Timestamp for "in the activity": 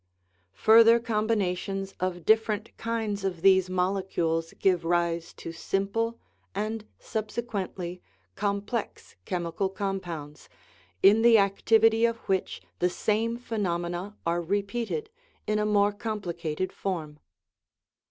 11.03-12.03